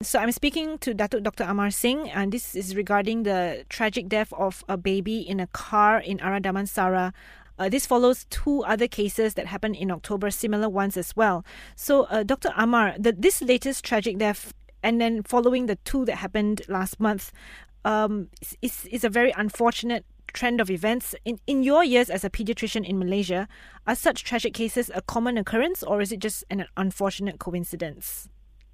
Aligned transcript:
So 0.00 0.20
I'm 0.20 0.30
speaking 0.30 0.78
to 0.78 0.94
Datuk 0.94 1.24
Dr. 1.24 1.42
Amar 1.42 1.72
Singh, 1.72 2.08
and 2.10 2.30
this 2.30 2.54
is 2.54 2.76
regarding 2.76 3.24
the 3.24 3.64
tragic 3.68 4.08
death 4.08 4.32
of 4.32 4.64
a 4.68 4.76
baby 4.76 5.18
in 5.18 5.40
a 5.40 5.48
car 5.48 5.98
in 5.98 6.20
Ara 6.20 6.40
Damansara. 6.40 7.12
Uh, 7.58 7.68
this 7.68 7.84
follows 7.84 8.24
two 8.30 8.62
other 8.62 8.86
cases 8.86 9.34
that 9.34 9.46
happened 9.46 9.74
in 9.74 9.90
October, 9.90 10.30
similar 10.30 10.68
ones 10.68 10.96
as 10.96 11.16
well. 11.16 11.44
So, 11.74 12.04
uh, 12.04 12.22
Dr. 12.22 12.52
Amar, 12.56 12.94
the, 12.96 13.10
this 13.10 13.42
latest 13.42 13.84
tragic 13.84 14.18
death, 14.18 14.54
and 14.84 15.00
then 15.00 15.24
following 15.24 15.66
the 15.66 15.74
two 15.74 16.04
that 16.04 16.18
happened 16.18 16.62
last 16.68 17.00
month, 17.00 17.32
um, 17.84 18.28
is, 18.62 18.86
is 18.92 19.02
a 19.02 19.08
very 19.08 19.32
unfortunate 19.32 20.04
trend 20.32 20.60
of 20.60 20.70
events. 20.70 21.16
In, 21.24 21.40
in 21.48 21.64
your 21.64 21.82
years 21.82 22.08
as 22.08 22.22
a 22.22 22.30
pediatrician 22.30 22.86
in 22.86 23.00
Malaysia, 23.00 23.48
are 23.84 23.96
such 23.96 24.22
tragic 24.22 24.54
cases 24.54 24.92
a 24.94 25.02
common 25.02 25.36
occurrence 25.36 25.82
or 25.82 26.00
is 26.00 26.12
it 26.12 26.20
just 26.20 26.44
an 26.50 26.66
unfortunate 26.76 27.40
coincidence? 27.40 28.28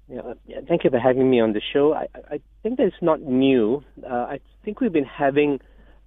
Yeah, 0.07 0.21
yeah 0.45 0.57
thank 0.67 0.83
you 0.83 0.89
for 0.89 0.99
having 0.99 1.29
me 1.29 1.39
on 1.39 1.53
the 1.53 1.61
show. 1.73 1.93
I, 1.93 2.07
I 2.31 2.39
think 2.61 2.77
that 2.77 2.87
it's 2.87 3.01
not 3.01 3.21
new. 3.21 3.83
Uh, 4.03 4.13
I 4.13 4.39
think 4.63 4.79
we've 4.79 4.93
been 4.93 5.05
having 5.05 5.59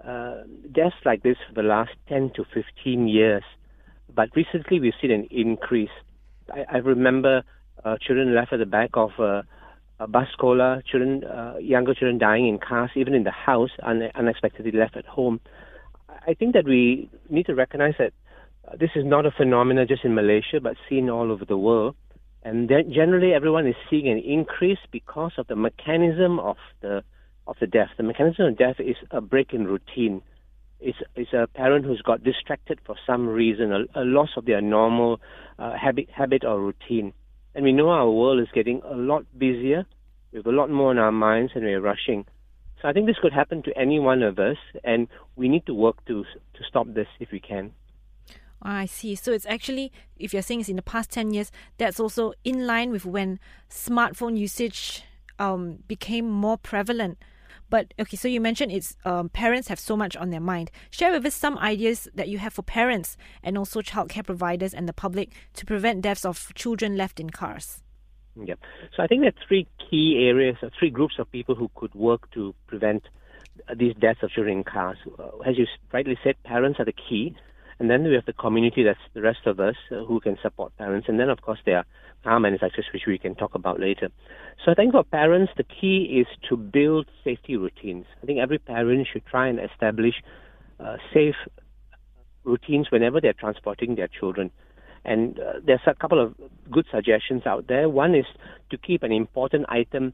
uh, 0.07 0.43
deaths 0.73 0.97
like 1.05 1.23
this 1.23 1.37
for 1.49 1.55
the 1.61 1.67
last 1.67 1.91
10 2.09 2.33
to 2.37 2.45
15 2.55 3.09
years, 3.09 3.43
but 4.15 4.29
recently 4.37 4.79
we've 4.81 4.95
seen 5.01 5.11
an 5.11 5.27
increase. 5.31 5.91
I, 6.53 6.65
I 6.75 6.77
remember 6.79 7.43
uh, 7.85 7.97
children 8.01 8.35
left 8.35 8.53
at 8.53 8.59
the 8.59 8.67
back 8.67 8.91
of 8.95 9.11
uh, 9.19 9.43
a 10.01 10.07
bus 10.07 10.29
cola, 10.41 10.81
children, 10.89 11.25
uh, 11.25 11.55
younger 11.61 11.95
children 11.95 12.19
dying 12.19 12.47
in 12.47 12.59
cars, 12.59 12.91
even 12.95 13.15
in 13.15 13.25
the 13.25 13.33
house, 13.33 13.71
un- 13.83 14.11
unexpectedly 14.15 14.71
left 14.73 14.97
at 14.97 15.07
home. 15.07 15.41
I 16.09 16.35
think 16.35 16.55
that 16.55 16.65
we 16.67 17.11
need 17.29 17.47
to 17.47 17.55
recognize 17.55 17.95
that 17.99 18.13
uh, 18.67 18.77
this 18.79 18.91
is 18.95 19.05
not 19.05 19.27
a 19.27 19.31
phenomenon 19.31 19.87
just 19.89 20.05
in 20.05 20.15
Malaysia, 20.15 20.61
but 20.63 20.77
seen 20.89 21.11
all 21.11 21.33
over 21.33 21.45
the 21.45 21.59
world. 21.59 21.97
And 22.43 22.69
then 22.69 22.93
generally, 22.93 23.33
everyone 23.35 23.67
is 23.67 23.75
seeing 23.91 24.09
an 24.09 24.19
increase 24.19 24.79
because 24.91 25.33
of 25.39 25.47
the 25.49 25.57
mechanism 25.57 26.39
of 26.39 26.57
the 26.81 27.03
of 27.47 27.57
the 27.61 27.67
death. 27.67 27.89
The 27.97 28.03
mechanism 28.03 28.47
of 28.47 28.59
death 28.59 28.77
is 28.79 28.97
a 29.11 29.21
break 29.21 29.53
in 29.53 29.65
routine. 29.65 30.23
It's, 30.81 30.99
it's 31.17 31.33
a 31.33 31.47
parent 31.47 31.85
who's 31.87 32.03
got 32.03 32.23
distracted 32.23 32.79
for 32.85 32.95
some 33.07 33.27
reason, 33.27 33.73
a, 33.73 34.01
a 34.01 34.05
loss 34.05 34.29
of 34.37 34.45
their 34.45 34.61
normal 34.61 35.21
uh, 35.59 35.73
habit, 35.77 36.09
habit 36.11 36.45
or 36.45 36.61
routine. 36.61 37.15
And 37.55 37.65
we 37.65 37.73
know 37.73 37.89
our 37.89 38.09
world 38.09 38.41
is 38.41 38.49
getting 38.55 38.83
a 38.85 38.95
lot 38.95 39.25
busier. 39.37 39.87
We 40.31 40.37
have 40.37 40.47
a 40.47 40.53
lot 40.53 40.71
more 40.71 40.91
on 40.91 40.99
our 40.99 41.11
minds 41.11 41.53
and 41.55 41.65
we're 41.65 41.81
rushing. 41.81 42.27
So 42.81 42.87
I 42.87 42.93
think 42.93 43.07
this 43.07 43.17
could 43.21 43.33
happen 43.33 43.63
to 43.65 43.77
any 43.77 43.99
one 43.99 44.23
of 44.23 44.39
us, 44.39 44.57
and 44.85 45.09
we 45.35 45.49
need 45.49 45.67
to 45.67 45.75
work 45.75 46.05
to 46.07 46.23
to 46.23 46.65
stop 46.69 46.87
this 46.87 47.09
if 47.19 47.33
we 47.33 47.41
can. 47.41 47.73
I 48.63 48.87
see. 48.87 49.15
So 49.15 49.33
it's 49.33 49.47
actually, 49.47 49.93
if 50.19 50.33
you're 50.33 50.43
saying 50.43 50.61
it's 50.61 50.69
in 50.69 50.77
the 50.77 50.83
past 50.83 51.11
10 51.11 51.33
years, 51.33 51.53
that's 51.77 52.01
also 52.01 52.33
in 52.45 52.67
line 52.67 52.91
with 52.91 53.05
when 53.05 53.39
smartphone 53.71 54.37
usage 54.37 55.05
um, 55.39 55.79
became 55.87 56.29
more 56.29 56.59
prevalent. 56.59 57.19
But 57.71 57.93
okay, 58.01 58.17
so 58.17 58.29
you 58.29 58.41
mentioned 58.41 58.73
it's 58.73 58.97
um, 59.05 59.29
parents 59.29 59.69
have 59.69 59.79
so 59.79 59.97
much 59.97 60.17
on 60.17 60.31
their 60.31 60.41
mind. 60.41 60.71
Share 60.91 61.13
with 61.13 61.27
us 61.27 61.35
some 61.35 61.59
ideas 61.59 62.09
that 62.15 62.29
you 62.29 62.39
have 62.39 62.55
for 62.55 62.63
parents 62.63 63.17
and 63.43 63.59
also 63.59 63.83
childcare 63.83 64.25
providers 64.25 64.73
and 64.73 64.89
the 64.89 64.95
public 64.95 65.33
to 65.55 65.67
prevent 65.67 66.01
deaths 66.01 66.25
of 66.25 66.53
children 66.55 66.97
left 66.97 67.21
in 67.21 67.31
cars. 67.31 67.83
Yep. 68.43 68.59
So 68.97 69.03
I 69.03 69.07
think 69.07 69.23
there 69.23 69.31
are 69.31 69.47
three 69.47 69.67
key 69.91 70.27
areas, 70.29 70.57
uh, 70.63 70.71
three 70.79 70.91
groups 70.91 71.15
of 71.19 71.31
people 71.31 71.55
who 71.55 71.71
could 71.75 71.95
work 71.95 72.31
to 72.33 72.55
prevent 72.67 73.03
uh, 73.69 73.75
these 73.77 73.95
deaths 74.01 74.21
of 74.23 74.31
children 74.31 74.59
in 74.59 74.65
cars. 74.65 74.97
Uh, 75.19 75.39
as 75.47 75.59
you 75.59 75.67
rightly 75.93 76.17
said, 76.25 76.43
parents 76.45 76.79
are 76.81 76.85
the 76.85 76.93
key. 76.93 77.35
And 77.79 77.89
then 77.89 78.05
we 78.05 78.15
have 78.15 78.27
the 78.27 78.33
community, 78.33 78.83
that's 78.83 78.99
the 79.15 79.23
rest 79.23 79.47
of 79.47 79.61
us 79.61 79.77
uh, 79.93 80.05
who 80.05 80.21
can 80.21 80.37
support 80.43 80.77
parents. 80.77 81.09
And 81.09 81.19
then, 81.19 81.31
of 81.31 81.43
course, 81.43 81.61
there 81.65 81.79
are 81.79 81.87
car 82.25 82.41
manufacturers, 82.41 82.87
which 82.93 83.03
we 83.07 83.19
can 83.19 83.35
talk 83.35 83.55
about 83.55 83.79
later. 83.79 84.09
So 84.65 84.73
I 84.73 84.75
think 84.75 84.93
for 84.93 85.05
parents, 85.05 85.53
the 85.57 85.63
key 85.63 86.21
is 86.21 86.27
to 86.49 86.57
build 86.57 87.07
safety 87.23 87.57
routines. 87.57 88.07
I 88.23 88.27
think 88.27 88.41
every 88.41 88.59
parent 88.59 89.07
should 89.13 89.25
try 89.27 89.47
and 89.49 89.61
establish 89.61 90.15
uh, 90.81 90.97
safe 91.15 91.37
routines 92.45 92.91
whenever 92.91 93.21
they're 93.21 93.33
transporting 93.33 93.95
their 93.95 94.09
children. 94.09 94.51
And 95.05 95.39
uh, 95.39 95.61
there's 95.65 95.81
a 95.87 95.95
couple 95.95 96.21
of 96.23 96.35
good 96.71 96.87
suggestions 96.91 97.43
out 97.47 97.69
there. 97.69 97.89
One 97.89 98.15
is 98.15 98.27
to 98.71 98.77
keep 98.77 99.03
an 99.05 99.13
important 99.13 99.67
item 99.69 100.13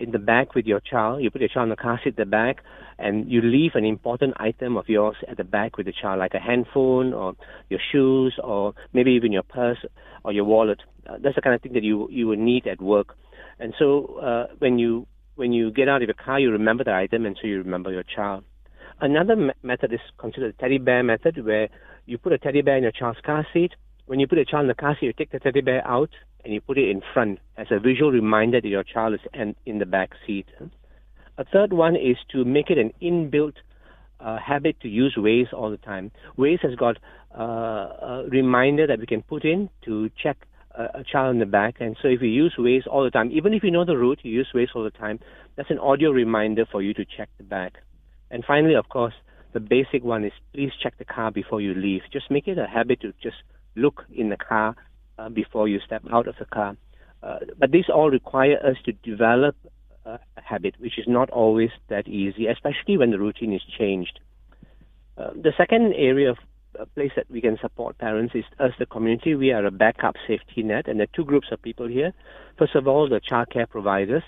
in 0.00 0.10
the 0.10 0.18
back 0.18 0.54
with 0.54 0.66
your 0.66 0.80
child. 0.80 1.22
You 1.22 1.30
put 1.30 1.40
your 1.40 1.48
child 1.48 1.64
in 1.64 1.70
the 1.70 1.76
car 1.76 2.00
seat, 2.02 2.16
the 2.16 2.24
back, 2.24 2.58
and 2.98 3.30
you 3.30 3.40
leave 3.42 3.72
an 3.74 3.84
important 3.84 4.34
item 4.38 4.76
of 4.76 4.88
yours 4.88 5.16
at 5.28 5.36
the 5.36 5.44
back 5.44 5.76
with 5.76 5.86
the 5.86 5.92
child, 5.92 6.18
like 6.18 6.34
a 6.34 6.40
handphone 6.40 7.12
or 7.12 7.34
your 7.68 7.80
shoes 7.92 8.38
or 8.42 8.74
maybe 8.92 9.12
even 9.12 9.32
your 9.32 9.42
purse 9.42 9.78
or 10.24 10.32
your 10.32 10.44
wallet. 10.44 10.80
Uh, 11.08 11.16
that's 11.22 11.34
the 11.36 11.42
kind 11.42 11.54
of 11.54 11.62
thing 11.62 11.72
that 11.74 11.82
you 11.82 12.08
you 12.10 12.26
would 12.28 12.38
need 12.38 12.66
at 12.66 12.80
work. 12.80 13.16
And 13.58 13.74
so 13.78 14.18
uh, 14.18 14.54
when 14.58 14.78
you 14.78 15.06
when 15.36 15.52
you 15.52 15.70
get 15.70 15.88
out 15.88 16.02
of 16.02 16.08
your 16.08 16.14
car, 16.14 16.40
you 16.40 16.50
remember 16.50 16.84
the 16.84 16.94
item, 16.94 17.26
and 17.26 17.36
so 17.40 17.46
you 17.46 17.58
remember 17.58 17.90
your 17.92 18.04
child. 18.04 18.44
Another 19.00 19.36
me- 19.36 19.52
method 19.62 19.92
is 19.92 20.00
considered 20.18 20.54
the 20.54 20.60
teddy 20.60 20.78
bear 20.78 21.02
method, 21.02 21.44
where 21.44 21.68
you 22.06 22.18
put 22.18 22.32
a 22.32 22.38
teddy 22.38 22.62
bear 22.62 22.76
in 22.76 22.82
your 22.82 22.92
child's 22.92 23.20
car 23.20 23.46
seat. 23.52 23.72
When 24.10 24.18
you 24.18 24.26
put 24.26 24.38
a 24.38 24.44
child 24.44 24.62
in 24.62 24.66
the 24.66 24.74
car 24.74 24.96
seat, 24.98 25.06
you 25.06 25.12
take 25.12 25.30
the 25.30 25.38
teddy 25.38 25.60
bear 25.60 25.86
out 25.86 26.10
and 26.44 26.52
you 26.52 26.60
put 26.60 26.78
it 26.78 26.88
in 26.88 27.00
front 27.14 27.38
as 27.56 27.68
a 27.70 27.78
visual 27.78 28.10
reminder 28.10 28.60
that 28.60 28.66
your 28.66 28.82
child 28.82 29.14
is 29.14 29.20
in 29.64 29.78
the 29.78 29.86
back 29.86 30.10
seat. 30.26 30.46
A 31.38 31.44
third 31.44 31.72
one 31.72 31.94
is 31.94 32.16
to 32.32 32.44
make 32.44 32.70
it 32.70 32.76
an 32.78 32.92
inbuilt 33.00 33.52
uh, 34.18 34.36
habit 34.44 34.80
to 34.80 34.88
use 34.88 35.14
Waze 35.16 35.52
all 35.52 35.70
the 35.70 35.76
time. 35.76 36.10
Waze 36.36 36.58
has 36.62 36.74
got 36.74 36.96
uh, 37.38 37.42
a 37.42 38.24
reminder 38.28 38.84
that 38.84 38.98
we 38.98 39.06
can 39.06 39.22
put 39.22 39.44
in 39.44 39.70
to 39.84 40.10
check 40.20 40.38
a, 40.76 40.86
a 40.98 41.04
child 41.04 41.34
in 41.34 41.38
the 41.38 41.46
back. 41.46 41.76
And 41.78 41.96
so 42.02 42.08
if 42.08 42.20
you 42.20 42.26
use 42.26 42.56
Waze 42.58 42.88
all 42.88 43.04
the 43.04 43.12
time, 43.12 43.30
even 43.30 43.54
if 43.54 43.62
you 43.62 43.70
know 43.70 43.84
the 43.84 43.96
route, 43.96 44.18
you 44.24 44.32
use 44.32 44.48
Waze 44.52 44.74
all 44.74 44.82
the 44.82 44.90
time, 44.90 45.20
that's 45.54 45.70
an 45.70 45.78
audio 45.78 46.10
reminder 46.10 46.64
for 46.66 46.82
you 46.82 46.94
to 46.94 47.04
check 47.04 47.28
the 47.38 47.44
back. 47.44 47.74
And 48.28 48.44
finally, 48.44 48.74
of 48.74 48.88
course, 48.88 49.14
the 49.52 49.60
basic 49.60 50.02
one 50.02 50.24
is 50.24 50.32
please 50.52 50.72
check 50.82 50.98
the 50.98 51.04
car 51.04 51.30
before 51.30 51.60
you 51.60 51.74
leave. 51.74 52.02
Just 52.12 52.28
make 52.28 52.48
it 52.48 52.58
a 52.58 52.66
habit 52.66 53.02
to 53.02 53.12
just 53.22 53.36
look 53.76 54.04
in 54.12 54.28
the 54.28 54.36
car 54.36 54.76
uh, 55.18 55.28
before 55.28 55.68
you 55.68 55.80
step 55.84 56.02
out 56.12 56.26
of 56.26 56.36
the 56.38 56.46
car. 56.46 56.76
Uh, 57.22 57.38
but 57.58 57.70
these 57.70 57.88
all 57.92 58.10
require 58.10 58.56
us 58.64 58.76
to 58.84 58.92
develop 58.92 59.54
a 60.06 60.18
habit, 60.42 60.74
which 60.78 60.98
is 60.98 61.06
not 61.06 61.30
always 61.30 61.70
that 61.88 62.08
easy, 62.08 62.46
especially 62.46 62.96
when 62.96 63.10
the 63.10 63.18
routine 63.18 63.52
is 63.52 63.62
changed. 63.78 64.18
Uh, 65.16 65.30
the 65.34 65.52
second 65.56 65.92
area 65.94 66.30
of 66.30 66.38
a 66.78 66.86
place 66.86 67.12
that 67.16 67.30
we 67.30 67.40
can 67.40 67.58
support 67.60 67.98
parents 67.98 68.34
is 68.34 68.44
us, 68.58 68.72
the 68.78 68.86
community. 68.86 69.34
We 69.34 69.52
are 69.52 69.64
a 69.64 69.70
backup 69.70 70.16
safety 70.26 70.62
net, 70.62 70.88
and 70.88 70.98
there 70.98 71.04
are 71.04 71.16
two 71.16 71.24
groups 71.24 71.48
of 71.52 71.60
people 71.60 71.88
here. 71.88 72.12
First 72.58 72.74
of 72.74 72.86
all, 72.86 73.08
the 73.08 73.20
childcare 73.20 73.68
providers, 73.68 74.22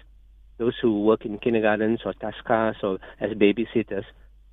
those 0.58 0.74
who 0.80 1.02
work 1.04 1.24
in 1.24 1.38
kindergartens 1.38 2.00
or 2.04 2.12
taskas 2.14 2.82
or 2.82 2.98
as 3.20 3.30
babysitters. 3.30 4.04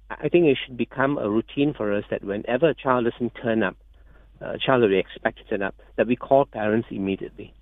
I 0.09 0.29
think 0.29 0.45
it 0.45 0.57
should 0.63 0.77
become 0.77 1.17
a 1.17 1.29
routine 1.29 1.73
for 1.73 1.93
us 1.93 2.03
that 2.09 2.23
whenever 2.23 2.69
a 2.69 2.73
child 2.73 3.05
doesn't 3.05 3.35
turn 3.41 3.61
up, 3.63 3.75
a 4.41 4.57
child 4.57 4.83
that 4.83 4.89
we 4.89 4.97
expect 4.97 5.37
to 5.39 5.43
turn 5.45 5.61
up, 5.61 5.75
that 5.97 6.07
we 6.07 6.15
call 6.15 6.45
parents 6.45 6.87
immediately. 6.91 7.53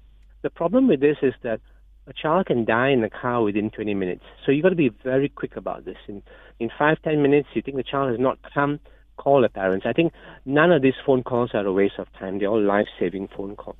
The 0.43 0.49
problem 0.49 0.87
with 0.87 0.99
this 0.99 1.17
is 1.21 1.33
that 1.43 1.59
a 2.07 2.13
child 2.13 2.45
can 2.45 2.65
die 2.65 2.89
in 2.89 3.01
the 3.01 3.09
car 3.09 3.43
within 3.43 3.69
20 3.69 3.93
minutes. 3.93 4.23
So 4.45 4.51
you've 4.51 4.63
got 4.63 4.69
to 4.69 4.75
be 4.75 4.91
very 5.03 5.29
quick 5.29 5.57
about 5.57 5.85
this. 5.85 5.97
In, 6.07 6.23
in 6.59 6.69
five, 6.77 6.97
ten 7.03 7.21
minutes, 7.21 7.49
you 7.53 7.61
think 7.61 7.77
the 7.77 7.83
child 7.83 8.11
has 8.11 8.19
not 8.19 8.39
come, 8.53 8.79
call 9.17 9.41
the 9.41 9.49
parents. 9.49 9.85
I 9.87 9.93
think 9.93 10.13
none 10.45 10.71
of 10.71 10.81
these 10.81 10.93
phone 11.05 11.23
calls 11.23 11.51
are 11.53 11.65
a 11.65 11.73
waste 11.73 11.95
of 11.97 12.07
time. 12.17 12.39
They're 12.39 12.47
all 12.47 12.61
life-saving 12.61 13.29
phone 13.35 13.55
calls. 13.55 13.77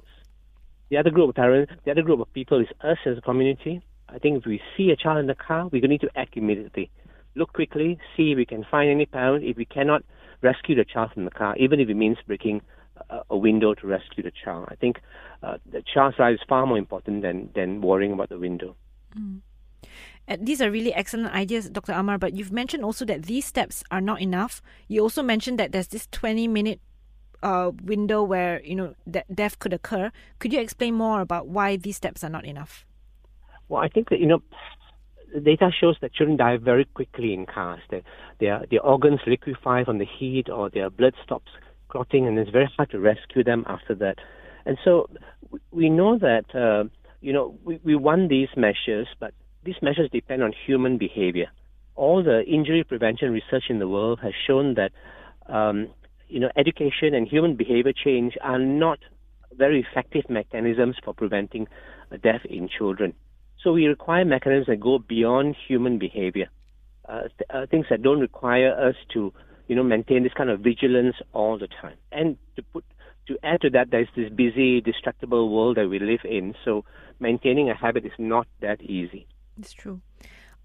The 0.90 0.98
other 0.98 1.10
group 1.10 1.30
of 1.30 1.36
parents, 1.36 1.72
the 1.86 1.92
other 1.92 2.02
group 2.02 2.20
of 2.20 2.32
people 2.34 2.60
is 2.60 2.68
us 2.82 2.98
as 3.06 3.18
a 3.18 3.22
community. 3.22 3.82
I 4.10 4.20
think 4.20 4.40
if 4.40 4.46
we 4.46 4.62
see 4.76 4.90
a 4.90 4.96
child 4.96 5.20
in 5.20 5.28
the 5.28 5.36
car, 5.36 5.66
we're 5.66 5.82
going 5.82 5.82
to 5.82 5.88
need 5.90 6.02
to 6.02 6.10
act 6.16 6.38
immediately. 6.38 6.90
Look 7.36 7.54
quickly, 7.54 8.00
see 8.16 8.32
if 8.32 8.38
we 8.38 8.46
can 8.46 8.66
find 8.70 8.90
any 8.90 9.06
parent. 9.06 9.44
If 9.44 9.58
we 9.58 9.66
cannot, 9.66 10.04
rescue 10.42 10.76
the 10.76 10.86
child 10.86 11.12
from 11.14 11.26
the 11.26 11.32
car, 11.32 11.56
even 11.58 11.80
if 11.80 11.90
it 11.90 11.96
means 11.96 12.18
breaking 12.26 12.62
a, 13.30 13.38
window 13.38 13.74
to 13.74 13.88
rescue 13.88 14.24
the 14.24 14.32
child. 14.44 14.68
I 14.70 14.76
think 14.76 15.02
uh, 15.44 15.58
the 15.72 15.82
child's 15.82 16.18
life 16.20 16.36
is 16.36 16.40
far 16.48 16.66
more 16.66 16.78
important 16.78 17.22
than, 17.22 17.50
than 17.56 17.82
worrying 17.82 18.12
about 18.12 18.30
the 18.30 18.40
window. 18.40 18.76
Mm. 19.18 19.42
These 20.40 20.62
are 20.62 20.70
really 20.70 20.94
excellent 20.94 21.34
ideas, 21.34 21.70
Dr. 21.70 21.94
Amar, 21.94 22.18
but 22.18 22.34
you've 22.34 22.52
mentioned 22.52 22.84
also 22.84 23.06
that 23.06 23.24
these 23.24 23.46
steps 23.46 23.84
are 23.92 24.02
not 24.02 24.22
enough. 24.22 24.62
You 24.90 25.02
also 25.02 25.24
mentioned 25.24 25.58
that 25.60 25.72
there's 25.72 25.88
this 25.88 26.08
20 26.12 26.50
minute 26.50 26.82
uh, 27.42 27.72
window 27.84 28.24
where, 28.24 28.62
you 28.64 28.76
know, 28.76 28.96
that 29.06 29.34
death 29.34 29.60
could 29.60 29.72
occur. 29.72 30.12
Could 30.40 30.52
you 30.52 30.60
explain 30.60 30.96
more 30.96 31.22
about 31.22 31.48
why 31.48 31.78
these 31.78 31.96
steps 31.96 32.24
are 32.24 32.30
not 32.30 32.46
enough? 32.46 32.86
Well, 33.70 33.82
I 33.82 33.88
think 33.88 34.10
that, 34.10 34.20
you 34.20 34.26
know, 34.26 34.42
the 35.34 35.40
data 35.40 35.72
shows 35.80 35.96
that 36.02 36.14
children 36.14 36.38
die 36.38 36.58
very 36.58 36.86
quickly 36.86 37.34
in 37.34 37.46
cars. 37.46 37.82
Their, 37.90 38.02
their, 38.40 38.66
their 38.70 38.82
organs 38.82 39.22
liquefy 39.26 39.86
from 39.86 39.98
the 39.98 40.06
heat 40.06 40.50
or 40.50 40.70
their 40.70 40.90
blood 40.90 41.14
stops 41.24 41.52
clotting 41.90 42.28
and 42.28 42.38
it's 42.38 42.50
very 42.50 42.70
hard 42.76 42.90
to 42.92 43.00
rescue 43.00 43.44
them 43.44 43.64
after 43.68 43.96
that. 43.96 44.16
And 44.66 44.78
so 44.84 45.10
we 45.72 45.90
know 45.90 46.18
that, 46.18 46.46
uh, 46.54 46.90
you 47.22 47.34
know, 47.34 47.58
we, 47.64 47.80
we 47.84 47.96
want 47.96 48.30
these 48.30 48.50
measures, 48.56 49.08
but 49.20 49.34
these 49.64 49.76
measures 49.82 50.10
depend 50.12 50.44
on 50.44 50.54
human 50.66 50.98
behavior. 50.98 51.48
All 51.96 52.24
the 52.24 52.44
injury 52.46 52.84
prevention 52.84 53.32
research 53.32 53.66
in 53.70 53.80
the 53.80 53.88
world 53.88 54.20
has 54.22 54.34
shown 54.46 54.76
that, 54.76 54.92
um, 55.52 55.88
you 56.28 56.40
know, 56.40 56.50
education 56.56 57.14
and 57.14 57.28
human 57.28 57.56
behavior 57.56 57.94
change 57.94 58.38
are 58.42 58.60
not 58.60 59.00
very 59.56 59.86
effective 59.90 60.30
mechanisms 60.30 60.96
for 61.04 61.14
preventing 61.14 61.68
death 62.22 62.42
in 62.50 62.70
children. 62.70 63.14
So 63.64 63.74
we 63.74 63.86
require 63.86 64.24
mechanisms 64.26 64.68
that 64.68 64.80
go 64.80 65.00
beyond 65.00 65.56
human 65.68 65.98
behavior, 65.98 66.50
uh, 67.10 67.22
th- 67.22 67.50
uh, 67.50 67.66
things 67.70 67.88
that 67.90 68.02
don't 68.02 68.20
require 68.20 68.72
us 68.90 68.96
to, 69.14 69.34
you 69.68 69.76
know, 69.76 69.84
maintain 69.84 70.24
this 70.24 70.34
kind 70.34 70.50
of 70.50 70.62
vigilance 70.62 71.16
all 71.34 71.58
the 71.58 71.68
time. 71.68 71.98
And 72.12 72.38
to 72.56 72.64
put 72.64 72.84
to 73.28 73.38
add 73.44 73.62
to 73.62 73.70
that, 73.72 73.92
there's 73.92 74.08
this 74.16 74.30
busy, 74.30 74.82
distractible 74.82 75.52
world 75.52 75.78
that 75.78 75.90
we 75.90 76.00
live 76.00 76.22
in. 76.24 76.56
So 76.64 76.86
maintaining 77.20 77.70
a 77.70 77.76
habit 77.76 78.06
is 78.06 78.14
not 78.18 78.48
that 78.62 78.82
easy. 78.82 79.28
It's 79.60 79.74
true. 79.74 80.02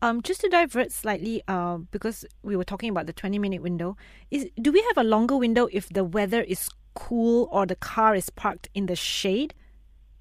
Um, 0.00 0.20
just 0.22 0.40
to 0.40 0.48
divert 0.48 0.90
slightly, 0.90 1.42
uh, 1.46 1.78
because 1.90 2.24
we 2.42 2.56
were 2.56 2.64
talking 2.64 2.90
about 2.90 3.06
the 3.06 3.12
20 3.12 3.38
minute 3.38 3.62
window, 3.62 3.96
is 4.30 4.48
do 4.60 4.72
we 4.72 4.82
have 4.88 5.04
a 5.04 5.08
longer 5.08 5.36
window 5.36 5.68
if 5.72 5.88
the 5.88 6.04
weather 6.04 6.42
is 6.42 6.68
cool 6.94 7.48
or 7.52 7.66
the 7.66 7.76
car 7.76 8.14
is 8.14 8.28
parked 8.30 8.68
in 8.74 8.86
the 8.86 8.96
shade? 8.96 9.54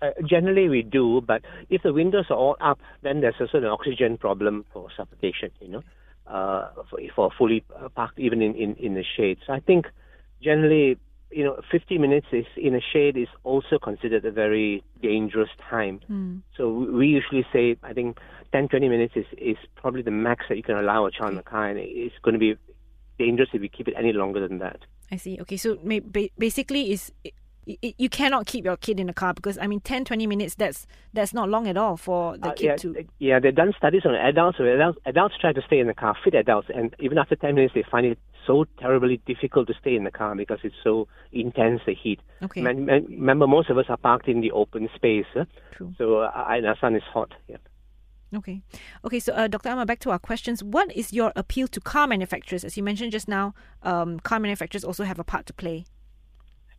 Uh, 0.02 0.10
generally, 0.28 0.68
we 0.70 0.82
do, 0.82 1.22
but 1.22 1.42
if 1.70 1.84
the 1.84 1.94
windows 1.94 2.26
are 2.30 2.38
all 2.38 2.58
up, 2.60 2.80
then 3.02 3.22
there's 3.22 3.36
also 3.40 3.60
an 3.60 3.66
oxygen 3.66 4.18
problem 4.18 4.66
for 4.74 4.88
suffocation, 4.96 5.52
you 5.60 5.68
know, 5.68 5.84
uh, 6.32 6.70
for, 6.90 7.00
for 7.16 7.32
fully 7.38 7.64
parked 7.96 8.20
even 8.20 8.42
in, 8.42 8.56
in, 8.56 8.76
in 8.76 8.94
the 8.96 9.04
shade. 9.18 9.38
So 9.46 9.54
I 9.54 9.60
think 9.60 9.88
generally 10.42 10.98
you 11.32 11.44
know, 11.44 11.62
50 11.72 11.98
minutes 11.98 12.28
is 12.32 12.46
in 12.58 12.76
a 12.76 12.82
shade 12.82 13.18
is 13.18 13.28
also 13.44 13.80
considered 13.80 14.26
a 14.26 14.32
very 14.32 14.84
dangerous 15.02 15.50
time. 15.70 16.02
Mm. 16.10 16.42
So 16.58 16.70
we 16.70 17.08
usually 17.08 17.46
say, 17.54 17.78
I 17.84 17.94
think 17.94 18.18
10, 18.52 18.68
20 18.68 18.90
minutes 18.90 19.14
is, 19.16 19.26
is 19.38 19.58
probably 19.76 20.02
the 20.02 20.12
max 20.12 20.46
that 20.50 20.58
you 20.58 20.64
can 20.64 20.76
allow 20.76 21.06
a 21.06 21.12
child 21.12 21.32
in 21.32 21.38
the 21.38 21.44
car, 21.44 21.70
and 21.70 21.80
it's 21.80 22.16
going 22.22 22.34
to 22.34 22.40
be 22.40 22.58
dangerous 23.18 23.50
if 23.54 23.62
we 23.62 23.70
keep 23.70 23.88
it 23.88 23.94
any 23.98 24.12
longer 24.12 24.46
than 24.46 24.60
that. 24.60 24.82
I 25.12 25.18
see. 25.18 25.40
Okay, 25.42 25.58
so 25.58 25.78
basically, 26.38 26.92
is 26.92 27.12
you 27.66 28.10
cannot 28.10 28.48
keep 28.48 28.66
your 28.66 28.78
kid 28.78 29.00
in 29.00 29.08
the 29.08 29.14
car 29.14 29.34
because 29.34 29.58
I 29.60 29.68
mean 29.68 29.82
10 29.82 30.06
20 30.06 30.28
minutes 30.28 30.56
that's 30.56 30.88
that's 31.14 31.34
not 31.34 31.50
long 31.50 31.68
at 31.68 31.78
all 31.78 31.96
for 31.98 32.38
the 32.38 32.50
uh, 32.50 32.54
kid 32.54 32.66
yeah, 32.66 32.76
to 32.78 33.06
yeah 33.20 33.40
they've 33.40 33.56
done 33.56 33.74
studies 33.78 34.02
on 34.06 34.16
adults 34.16 34.58
so 34.58 34.64
adults, 34.64 35.00
adults 35.06 35.36
try 35.40 35.54
to 35.54 35.62
stay 35.68 35.80
in 35.80 35.88
the 35.88 35.94
car 35.94 36.16
fit 36.24 36.34
adults 36.34 36.70
and 36.74 36.96
even 37.00 37.18
after 37.18 37.36
10 37.36 37.56
minutes 37.56 37.74
they 37.76 37.84
find 37.90 38.06
it 38.06 38.18
so 38.48 38.66
terribly 38.80 39.22
difficult 39.28 39.68
to 39.68 39.74
stay 39.80 39.96
in 39.96 40.04
the 40.04 40.12
car 40.12 40.36
because 40.36 40.58
it's 40.64 40.76
so 40.84 41.08
intense 41.32 41.82
the 41.86 41.94
heat 41.94 42.20
okay 42.42 42.62
man, 42.62 42.86
man, 42.86 43.06
remember 43.06 43.46
most 43.46 43.70
of 43.70 43.78
us 43.78 43.86
are 43.90 43.98
parked 43.98 44.28
in 44.28 44.42
the 44.42 44.52
open 44.52 44.90
space 44.96 45.26
huh? 45.34 45.46
True. 45.76 45.94
so 45.98 46.22
uh, 46.22 46.46
and 46.50 46.66
our 46.66 46.78
sun 46.80 46.96
is 46.96 47.04
hot 47.14 47.32
yeah 47.48 47.58
Okay. 48.34 48.62
Okay, 49.04 49.20
so 49.20 49.34
uh, 49.34 49.50
Dr. 49.50 49.68
Amar, 49.68 49.86
back 49.86 50.00
to 50.00 50.10
our 50.10 50.18
questions. 50.18 50.64
What 50.64 50.96
is 50.96 51.12
your 51.12 51.34
appeal 51.36 51.68
to 51.68 51.82
car 51.82 52.08
manufacturers? 52.08 52.64
As 52.64 52.78
you 52.78 52.82
mentioned 52.82 53.12
just 53.12 53.28
now, 53.28 53.54
um, 53.84 54.22
car 54.22 54.40
manufacturers 54.40 54.86
also 54.86 55.04
have 55.04 55.20
a 55.20 55.24
part 55.26 55.46
to 55.48 55.54
play. 55.54 55.84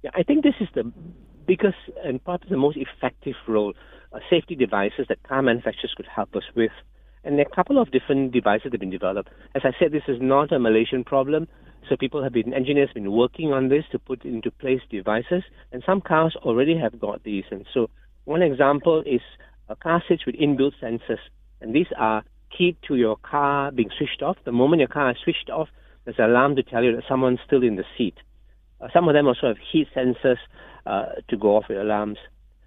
Yeah, 0.02 0.10
I 0.14 0.24
think 0.24 0.42
this 0.42 0.54
is 0.60 0.68
the 0.74 0.90
biggest 1.46 1.76
and 2.04 2.22
probably 2.24 2.48
the 2.50 2.56
most 2.56 2.76
effective 2.76 3.34
role, 3.46 3.72
uh, 4.12 4.18
safety 4.28 4.56
devices 4.56 5.06
that 5.08 5.22
car 5.22 5.42
manufacturers 5.42 5.94
could 5.96 6.06
help 6.06 6.34
us 6.34 6.42
with. 6.56 6.72
And 7.24 7.38
a 7.38 7.44
couple 7.44 7.80
of 7.80 7.92
different 7.92 8.32
devices 8.32 8.64
that 8.64 8.72
have 8.72 8.80
been 8.80 8.90
developed. 8.90 9.28
As 9.54 9.62
I 9.64 9.70
said, 9.78 9.92
this 9.92 10.02
is 10.08 10.18
not 10.20 10.50
a 10.52 10.58
Malaysian 10.58 11.04
problem. 11.04 11.46
So 11.88 11.96
people 11.96 12.22
have 12.22 12.32
been, 12.32 12.52
engineers 12.52 12.88
have 12.88 12.94
been 12.94 13.12
working 13.12 13.52
on 13.52 13.68
this 13.68 13.84
to 13.92 13.98
put 14.00 14.24
into 14.24 14.50
place 14.50 14.80
devices. 14.90 15.44
And 15.70 15.84
some 15.86 16.00
cars 16.00 16.34
already 16.36 16.76
have 16.76 16.98
got 16.98 17.22
these. 17.22 17.44
And 17.52 17.64
so 17.72 17.88
one 18.24 18.42
example 18.42 19.04
is 19.06 19.20
a 19.68 19.76
car 19.76 20.02
seats 20.08 20.26
with 20.26 20.34
inbuilt 20.34 20.72
sensors. 20.82 21.22
And 21.60 21.72
these 21.72 21.86
are 21.96 22.24
keyed 22.56 22.76
to 22.88 22.96
your 22.96 23.16
car 23.16 23.70
being 23.70 23.90
switched 23.96 24.20
off. 24.20 24.36
The 24.44 24.52
moment 24.52 24.80
your 24.80 24.88
car 24.88 25.12
is 25.12 25.16
switched 25.22 25.48
off, 25.48 25.68
there's 26.04 26.18
an 26.18 26.30
alarm 26.30 26.56
to 26.56 26.64
tell 26.64 26.82
you 26.82 26.96
that 26.96 27.04
someone's 27.08 27.38
still 27.46 27.62
in 27.62 27.76
the 27.76 27.84
seat. 27.96 28.16
Uh, 28.82 28.88
some 28.92 29.08
of 29.08 29.14
them 29.14 29.26
also 29.26 29.46
have 29.46 29.56
heat 29.72 29.86
sensors 29.96 30.38
uh, 30.86 31.06
to 31.28 31.36
go 31.36 31.56
off 31.56 31.64
with 31.68 31.78
alarms. 31.78 32.18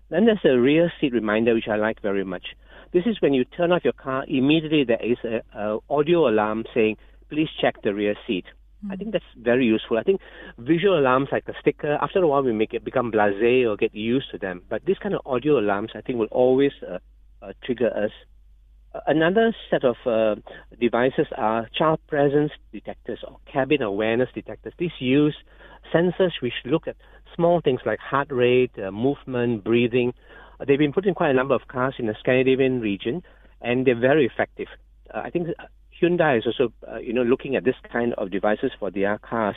Then 0.09 0.25
there's 0.25 0.39
a 0.45 0.59
rear 0.59 0.91
seat 1.01 1.13
reminder, 1.13 1.53
which 1.53 1.67
I 1.69 1.75
like 1.75 2.01
very 2.01 2.23
much. 2.23 2.45
This 2.93 3.03
is 3.05 3.17
when 3.19 3.33
you 3.33 3.43
turn 3.43 3.71
off 3.71 3.83
your 3.83 3.93
car, 3.93 4.23
immediately 4.27 4.85
there 4.85 5.03
is 5.03 5.17
a, 5.25 5.41
a 5.59 5.79
audio 5.89 6.29
alarm 6.29 6.63
saying, 6.73 6.97
please 7.29 7.49
check 7.59 7.81
the 7.83 7.93
rear 7.93 8.15
seat. 8.25 8.45
Mm. 8.85 8.93
I 8.93 8.95
think 8.95 9.11
that's 9.11 9.25
very 9.37 9.65
useful. 9.65 9.97
I 9.97 10.03
think 10.03 10.21
visual 10.57 10.97
alarms 10.97 11.29
like 11.31 11.43
a 11.47 11.53
sticker, 11.59 11.97
after 12.01 12.19
a 12.19 12.27
while 12.27 12.43
we 12.43 12.53
make 12.53 12.73
it 12.73 12.85
become 12.85 13.11
blasé 13.11 13.67
or 13.67 13.75
get 13.75 13.93
used 13.93 14.31
to 14.31 14.37
them. 14.37 14.61
But 14.69 14.85
this 14.85 14.97
kind 14.99 15.15
of 15.15 15.21
audio 15.25 15.59
alarms, 15.59 15.91
I 15.95 16.01
think, 16.01 16.19
will 16.19 16.27
always 16.31 16.71
uh, 16.87 16.99
uh, 17.41 17.53
trigger 17.63 17.87
us. 17.87 18.11
Another 19.07 19.53
set 19.69 19.83
of 19.83 19.97
uh, 20.05 20.35
devices 20.79 21.27
are 21.35 21.67
child 21.77 21.99
presence 22.07 22.51
detectors 22.71 23.19
or 23.27 23.39
cabin 23.51 23.81
awareness 23.81 24.29
detectors. 24.33 24.73
These 24.77 24.91
use 24.99 25.35
sensors 25.95 26.31
which 26.41 26.53
look 26.65 26.87
at 26.87 26.95
small 27.35 27.61
things 27.61 27.79
like 27.85 27.99
heart 27.99 28.27
rate, 28.31 28.71
uh, 28.77 28.91
movement, 28.91 29.63
breathing. 29.63 30.13
Uh, 30.59 30.65
they've 30.65 30.79
been 30.79 30.93
put 30.93 31.05
in 31.05 31.13
quite 31.13 31.29
a 31.29 31.33
number 31.33 31.55
of 31.55 31.67
cars 31.67 31.95
in 31.99 32.07
the 32.07 32.15
Scandinavian 32.19 32.81
region, 32.81 33.23
and 33.61 33.85
they're 33.85 33.99
very 33.99 34.25
effective. 34.25 34.67
Uh, 35.13 35.19
I 35.19 35.29
think 35.29 35.47
Hyundai 36.01 36.39
is 36.39 36.45
also, 36.45 36.73
uh, 36.91 36.97
you 36.97 37.13
know, 37.13 37.23
looking 37.23 37.55
at 37.55 37.63
this 37.63 37.75
kind 37.91 38.13
of 38.15 38.31
devices 38.31 38.71
for 38.79 38.91
their 38.91 39.17
cars, 39.17 39.55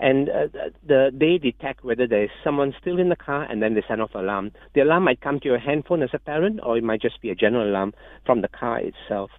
and 0.00 0.28
uh, 0.28 0.48
the, 0.86 1.10
they 1.12 1.38
detect 1.38 1.84
whether 1.84 2.06
there 2.06 2.24
is 2.24 2.30
someone 2.42 2.74
still 2.80 2.98
in 2.98 3.08
the 3.10 3.16
car, 3.16 3.42
and 3.44 3.62
then 3.62 3.74
they 3.74 3.82
send 3.86 4.02
off 4.02 4.14
alarm. 4.14 4.50
The 4.74 4.80
alarm 4.80 5.04
might 5.04 5.20
come 5.20 5.38
to 5.40 5.46
your 5.46 5.58
handphone 5.58 6.02
as 6.02 6.10
a 6.12 6.18
parent, 6.18 6.60
or 6.62 6.76
it 6.76 6.84
might 6.84 7.00
just 7.00 7.20
be 7.20 7.30
a 7.30 7.34
general 7.34 7.68
alarm 7.68 7.94
from 8.26 8.40
the 8.42 8.48
car 8.48 8.80
itself. 8.80 9.30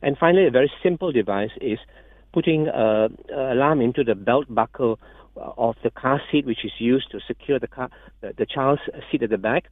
And 0.00 0.16
finally, 0.16 0.46
a 0.46 0.50
very 0.50 0.70
simple 0.82 1.12
device 1.12 1.50
is 1.60 1.78
putting 2.32 2.68
a, 2.68 3.08
a 3.34 3.52
alarm 3.52 3.80
into 3.80 4.04
the 4.04 4.14
belt 4.14 4.46
buckle 4.48 4.98
of 5.38 5.76
the 5.82 5.90
car 5.90 6.20
seat, 6.30 6.46
which 6.46 6.64
is 6.64 6.72
used 6.78 7.10
to 7.12 7.20
secure 7.26 7.58
the 7.58 7.68
car, 7.68 7.90
the, 8.20 8.32
the 8.36 8.46
child's 8.46 8.82
seat 9.10 9.22
at 9.22 9.30
the 9.30 9.38
back. 9.38 9.64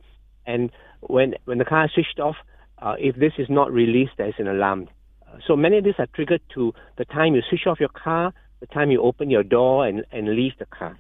And 0.47 0.71
when 1.01 1.35
when 1.45 1.59
the 1.59 1.65
car 1.65 1.87
is 1.87 1.91
switched 1.93 2.21
off, 2.21 2.37
uh, 2.79 2.95
if 2.99 3.17
this 3.17 3.33
is 3.39 3.49
not 3.49 3.73
released, 3.73 4.13
there 4.19 4.29
is 4.29 4.35
an 4.39 4.49
alarm. 4.49 4.89
Uh, 5.27 5.39
so 5.47 5.57
many 5.57 5.79
of 5.79 5.85
these 5.85 5.95
are 5.99 6.07
triggered 6.15 6.43
to 6.55 6.73
the 6.99 7.05
time 7.05 7.35
you 7.35 7.43
switch 7.49 7.67
off 7.67 7.81
your 7.81 7.89
car, 7.89 8.33
the 8.61 8.67
time 8.67 8.91
you 8.91 9.03
open 9.03 9.31
your 9.31 9.43
door 9.43 9.87
and, 9.87 10.05
and 10.13 10.35
leave 10.35 10.53
the 10.59 10.67
car. 10.67 10.99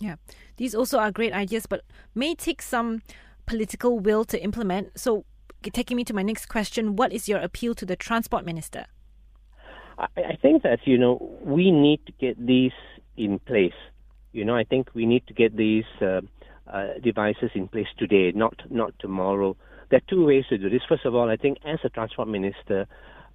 Yeah, 0.00 0.16
these 0.56 0.74
also 0.74 0.98
are 0.98 1.10
great 1.10 1.32
ideas, 1.32 1.66
but 1.66 1.82
may 2.14 2.34
take 2.34 2.62
some 2.62 3.02
political 3.46 3.98
will 3.98 4.24
to 4.26 4.42
implement. 4.42 4.98
So, 4.98 5.24
taking 5.72 5.96
me 5.96 6.04
to 6.04 6.14
my 6.14 6.22
next 6.22 6.46
question, 6.46 6.94
what 6.96 7.12
is 7.12 7.28
your 7.28 7.40
appeal 7.40 7.74
to 7.74 7.84
the 7.84 7.96
transport 7.96 8.44
minister? 8.44 8.86
I, 9.98 10.06
I 10.16 10.38
think 10.40 10.62
that 10.62 10.80
you 10.84 10.98
know 10.98 11.38
we 11.42 11.70
need 11.70 12.00
to 12.06 12.12
get 12.12 12.44
these 12.44 12.72
in 13.18 13.38
place. 13.38 13.78
You 14.32 14.44
know, 14.44 14.56
I 14.56 14.64
think 14.64 14.94
we 14.94 15.06
need 15.06 15.26
to 15.26 15.34
get 15.34 15.56
these 15.56 15.84
uh, 16.00 16.20
uh, 16.66 16.98
devices 17.02 17.50
in 17.54 17.68
place 17.68 17.86
today, 17.98 18.32
not 18.34 18.54
not 18.70 18.92
tomorrow. 18.98 19.56
There 19.90 19.98
are 19.98 20.10
two 20.10 20.26
ways 20.26 20.44
to 20.50 20.58
do 20.58 20.68
this. 20.68 20.82
First 20.88 21.06
of 21.06 21.14
all, 21.14 21.30
I 21.30 21.36
think 21.36 21.58
as 21.64 21.78
a 21.82 21.88
transport 21.88 22.28
minister, 22.28 22.86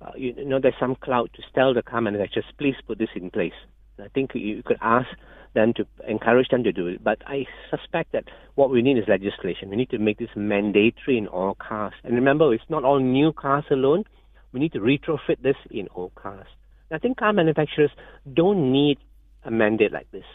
uh, 0.02 0.12
you 0.16 0.46
know, 0.46 0.60
there's 0.62 0.76
some 0.80 0.96
clout 0.96 1.32
to 1.34 1.42
tell 1.56 1.74
the 1.74 1.82
car 1.82 2.02
manufacturers, 2.02 2.46
please 2.58 2.76
put 2.86 3.00
this 3.00 3.10
in 3.16 3.32
place. 3.32 3.54
I 4.00 4.08
think 4.10 4.32
you 4.34 4.62
could 4.64 4.78
ask 4.82 5.08
them 5.54 5.74
to 5.76 5.86
encourage 6.08 6.50
them 6.50 6.64
to 6.64 6.72
do 6.72 6.88
it. 6.88 7.04
But 7.04 7.20
I 7.26 7.46
suspect 7.70 8.12
that 8.12 8.26
what 8.56 8.70
we 8.70 8.82
need 8.82 8.98
is 8.98 9.06
legislation. 9.08 9.70
We 9.70 9.76
need 9.76 9.90
to 9.92 10.00
make 10.00 10.18
this 10.18 10.30
mandatory 10.36 11.18
in 11.18 11.28
all 11.28 11.56
cars. 11.56 11.94
And 12.04 12.16
remember, 12.16 12.54
it's 12.54 12.70
not 12.70 12.84
all 12.84 13.00
new 13.00 13.32
cars 13.34 13.66
alone. 13.72 14.04
We 14.52 14.60
need 14.60 14.74
to 14.74 14.80
retrofit 14.80 15.42
this 15.42 15.56
in 15.72 15.88
all 15.88 16.12
cars. 16.16 16.48
I 16.92 17.00
think 17.00 17.18
car 17.18 17.34
manufacturers 17.34 17.92
don't 18.32 18.72
need 18.72 19.00
a 19.46 19.52
mandate 19.52 19.92
like 19.92 20.10
this. 20.12 20.26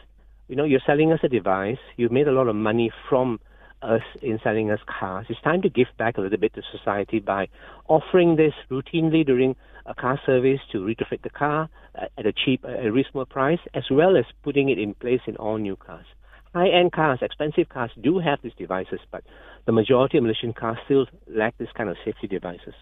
You 0.48 0.56
know, 0.56 0.64
you're 0.64 0.80
selling 0.86 1.12
us 1.12 1.20
a 1.22 1.28
device. 1.28 1.78
You've 1.96 2.12
made 2.12 2.28
a 2.28 2.32
lot 2.32 2.48
of 2.48 2.56
money 2.56 2.90
from 3.08 3.40
us 3.82 4.02
in 4.22 4.40
selling 4.42 4.70
us 4.70 4.80
cars. 4.86 5.26
It's 5.28 5.40
time 5.42 5.62
to 5.62 5.68
give 5.68 5.86
back 5.98 6.18
a 6.18 6.20
little 6.20 6.38
bit 6.38 6.54
to 6.54 6.62
society 6.76 7.20
by 7.20 7.48
offering 7.86 8.36
this 8.36 8.54
routinely 8.70 9.24
during 9.24 9.56
a 9.86 9.94
car 9.94 10.20
service 10.26 10.60
to 10.72 10.78
retrofit 10.78 11.22
the 11.22 11.30
car 11.30 11.68
at 11.94 12.26
a 12.26 12.32
cheap, 12.32 12.64
a 12.64 12.90
reasonable 12.90 13.26
price, 13.26 13.60
as 13.74 13.84
well 13.90 14.16
as 14.16 14.24
putting 14.42 14.68
it 14.68 14.78
in 14.78 14.94
place 14.94 15.20
in 15.26 15.36
all 15.36 15.58
new 15.58 15.76
cars. 15.76 16.06
High-end 16.54 16.92
cars, 16.92 17.20
expensive 17.22 17.68
cars 17.68 17.90
do 18.00 18.18
have 18.18 18.40
these 18.42 18.54
devices, 18.58 19.00
but 19.12 19.22
the 19.66 19.72
majority 19.72 20.18
of 20.18 20.24
Malaysian 20.24 20.54
cars 20.54 20.78
still 20.86 21.06
lack 21.26 21.56
this 21.58 21.68
kind 21.76 21.88
of 21.88 21.96
safety 22.04 22.26
devices. 22.26 22.74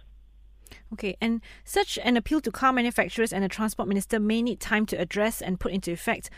Okay, 0.93 1.17
and 1.21 1.41
such 1.65 1.99
an 2.03 2.17
appeal 2.17 2.41
to 2.41 2.53
car 2.53 2.73
manufacturers 2.73 3.33
and 3.33 3.43
the 3.43 3.49
transport 3.49 3.89
minister 3.89 4.21
may 4.21 4.41
need 4.41 4.61
time 4.61 4.87
to 4.87 4.97
address 4.97 5.43
and 5.43 5.59
put 5.59 5.73
into 5.73 5.91
effect. 5.91 6.31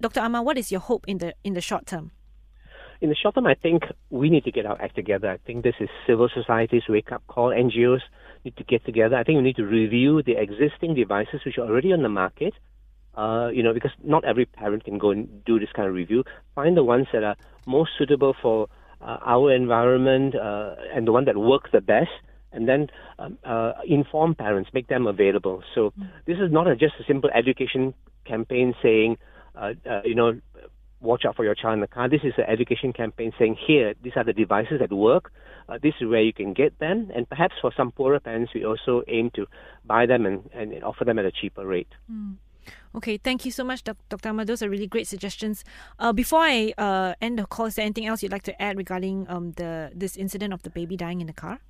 Dr. 0.00 0.20
Amar, 0.20 0.42
what 0.44 0.56
is 0.56 0.70
your 0.70 0.80
hope 0.80 1.04
in 1.08 1.18
the 1.18 1.34
in 1.42 1.54
the 1.54 1.60
short 1.60 1.86
term? 1.86 2.12
In 3.00 3.08
the 3.08 3.16
short 3.16 3.34
term, 3.34 3.46
I 3.46 3.54
think 3.54 3.82
we 4.10 4.30
need 4.30 4.44
to 4.44 4.52
get 4.52 4.66
our 4.66 4.80
act 4.80 4.94
together. 4.94 5.30
I 5.30 5.38
think 5.38 5.64
this 5.64 5.74
is 5.80 5.88
civil 6.06 6.28
society's 6.32 6.82
wake 6.88 7.10
up 7.10 7.26
call. 7.26 7.50
NGOs 7.50 8.00
need 8.44 8.56
to 8.56 8.64
get 8.64 8.84
together. 8.84 9.16
I 9.16 9.24
think 9.24 9.36
we 9.36 9.42
need 9.42 9.56
to 9.56 9.64
review 9.64 10.22
the 10.22 10.36
existing 10.36 10.94
devices 10.94 11.40
which 11.44 11.58
are 11.58 11.66
already 11.66 11.92
on 11.92 12.02
the 12.02 12.08
market. 12.08 12.54
Uh, 13.16 13.48
you 13.52 13.64
know, 13.64 13.74
because 13.74 13.90
not 14.04 14.24
every 14.24 14.44
parent 14.44 14.84
can 14.84 14.98
go 14.98 15.10
and 15.10 15.44
do 15.44 15.58
this 15.58 15.70
kind 15.74 15.88
of 15.88 15.94
review. 15.94 16.22
Find 16.54 16.76
the 16.76 16.84
ones 16.84 17.08
that 17.12 17.24
are 17.24 17.34
most 17.66 17.90
suitable 17.98 18.36
for 18.40 18.68
uh, 19.00 19.18
our 19.24 19.52
environment 19.52 20.36
uh, 20.36 20.76
and 20.94 21.04
the 21.06 21.10
one 21.10 21.24
that 21.24 21.36
works 21.36 21.70
the 21.72 21.80
best 21.80 22.10
and 22.52 22.68
then 22.68 22.88
um, 23.18 23.38
uh, 23.44 23.72
inform 23.86 24.34
parents, 24.34 24.70
make 24.72 24.88
them 24.88 25.06
available. 25.06 25.62
So 25.74 25.92
mm. 25.98 26.08
this 26.26 26.38
is 26.38 26.50
not 26.50 26.66
a, 26.66 26.76
just 26.76 26.94
a 27.00 27.04
simple 27.04 27.30
education 27.34 27.94
campaign 28.24 28.74
saying, 28.82 29.18
uh, 29.54 29.72
uh, 29.88 30.00
you 30.04 30.14
know, 30.14 30.40
watch 31.00 31.24
out 31.26 31.36
for 31.36 31.44
your 31.44 31.54
child 31.54 31.74
in 31.74 31.80
the 31.80 31.86
car. 31.86 32.08
This 32.08 32.22
is 32.24 32.32
an 32.38 32.44
education 32.48 32.92
campaign 32.92 33.32
saying, 33.38 33.56
here, 33.66 33.94
these 34.02 34.14
are 34.16 34.24
the 34.24 34.32
devices 34.32 34.80
that 34.80 34.92
work. 34.92 35.32
uh, 35.68 35.78
this 35.82 35.94
is 36.00 36.08
where 36.08 36.22
you 36.22 36.32
can 36.32 36.54
get 36.54 36.78
them. 36.78 37.10
And 37.14 37.28
perhaps 37.28 37.54
for 37.60 37.72
some 37.76 37.92
poorer 37.92 38.20
parents, 38.20 38.52
we 38.54 38.64
also 38.64 39.02
aim 39.08 39.30
to 39.34 39.46
buy 39.84 40.06
them 40.06 40.26
and, 40.26 40.48
and 40.52 40.82
offer 40.82 41.04
them 41.04 41.18
at 41.18 41.24
a 41.24 41.32
cheaper 41.32 41.66
rate. 41.66 41.88
Mm. 42.10 42.36
Okay, 42.94 43.16
thank 43.16 43.44
you 43.44 43.50
so 43.50 43.64
much, 43.64 43.84
Dr. 43.84 44.28
Amar. 44.28 44.44
Those 44.44 44.62
are 44.62 44.68
really 44.68 44.86
great 44.86 45.06
suggestions. 45.06 45.64
Uh, 45.98 46.12
before 46.12 46.40
I 46.40 46.74
uh, 46.76 47.14
end 47.20 47.38
the 47.38 47.46
call, 47.46 47.66
is 47.66 47.76
there 47.76 47.84
anything 47.84 48.06
else 48.06 48.22
you'd 48.22 48.32
like 48.32 48.42
to 48.42 48.62
add 48.62 48.76
regarding 48.76 49.26
um, 49.28 49.52
the 49.52 49.90
this 49.94 50.16
incident 50.16 50.52
of 50.52 50.62
the 50.62 50.70
baby 50.70 50.96
dying 50.96 51.20
in 51.20 51.26
the 51.26 51.32
car? 51.32 51.60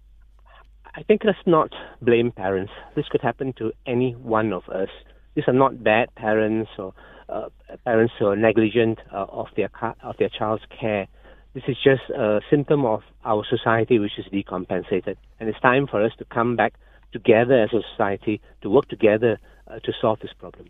I 0.94 1.02
think 1.02 1.22
let's 1.24 1.38
not 1.46 1.72
blame 2.02 2.32
parents. 2.32 2.72
This 2.96 3.06
could 3.08 3.20
happen 3.20 3.52
to 3.54 3.72
any 3.86 4.12
one 4.12 4.52
of 4.52 4.68
us. 4.68 4.88
These 5.34 5.44
are 5.46 5.52
not 5.52 5.82
bad 5.82 6.14
parents 6.16 6.70
or 6.78 6.92
uh, 7.28 7.48
parents 7.84 8.14
who 8.18 8.26
are 8.26 8.36
negligent 8.36 8.98
uh, 9.12 9.26
of 9.30 9.46
their 9.56 9.70
of 10.02 10.16
their 10.18 10.28
child's 10.28 10.64
care. 10.80 11.06
This 11.54 11.64
is 11.68 11.76
just 11.82 12.02
a 12.10 12.40
symptom 12.50 12.84
of 12.84 13.00
our 13.24 13.44
society 13.48 13.98
which 13.98 14.18
is 14.18 14.26
decompensated, 14.32 15.16
and 15.38 15.48
it's 15.48 15.60
time 15.60 15.86
for 15.86 16.04
us 16.04 16.12
to 16.18 16.24
come 16.26 16.56
back 16.56 16.74
together 17.12 17.62
as 17.62 17.70
a 17.72 17.82
society 17.92 18.40
to 18.62 18.70
work 18.70 18.88
together 18.88 19.38
uh, 19.66 19.78
to 19.80 19.92
solve 20.00 20.18
this 20.20 20.32
problem. 20.38 20.68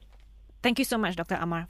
Thank 0.63 0.79
you 0.79 0.85
so 0.85 0.99
much, 0.99 1.17
Dr. 1.17 1.37
Amar. 1.37 1.67